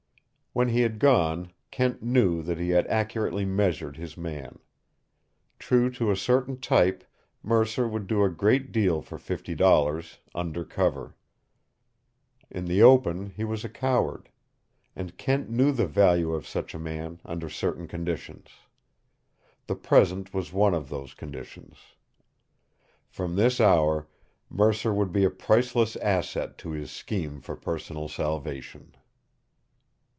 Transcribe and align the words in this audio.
When 0.53 0.67
he 0.67 0.81
had 0.81 0.99
gone, 0.99 1.53
Kent 1.71 2.03
knew 2.03 2.43
that 2.43 2.59
he 2.59 2.71
had 2.71 2.85
accurately 2.87 3.45
measured 3.45 3.95
his 3.95 4.17
man. 4.17 4.59
True 5.59 5.89
to 5.91 6.11
a 6.11 6.17
certain 6.17 6.59
type, 6.59 7.05
Mercer 7.41 7.87
would 7.87 8.05
do 8.05 8.25
a 8.25 8.29
great 8.29 8.73
deal 8.73 9.01
for 9.01 9.17
fifty 9.17 9.55
dollars 9.55 10.17
under 10.35 10.65
cover. 10.65 11.15
In 12.49 12.65
the 12.65 12.81
open 12.83 13.29
he 13.29 13.45
was 13.45 13.63
a 13.63 13.69
coward. 13.69 14.27
And 14.93 15.17
Kent 15.17 15.49
knew 15.49 15.71
the 15.71 15.87
value 15.87 16.33
of 16.33 16.45
such 16.45 16.75
a 16.75 16.79
man 16.79 17.21
under 17.23 17.47
certain 17.47 17.87
conditions. 17.87 18.49
The 19.67 19.75
present 19.75 20.33
was 20.33 20.51
one 20.51 20.73
of 20.73 20.89
those 20.89 21.13
conditions. 21.13 21.77
From 23.07 23.37
this 23.37 23.61
hour 23.61 24.09
Mercer 24.49 24.93
would 24.93 25.13
be 25.13 25.23
a 25.23 25.29
priceless 25.29 25.95
asset 25.95 26.57
to 26.57 26.71
his 26.71 26.91
scheme 26.91 27.39
for 27.39 27.55
personal 27.55 28.09
salvation. 28.09 28.93